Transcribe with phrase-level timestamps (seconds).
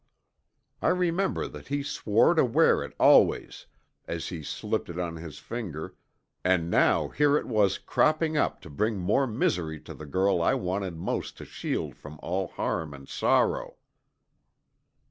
[0.81, 3.67] I remember that he swore to wear it always
[4.07, 5.93] as he slipped it on his finger,
[6.43, 10.55] and now here it was cropping up to bring more misery to the girl I
[10.55, 13.75] wanted most to shield from all harm and sorrow.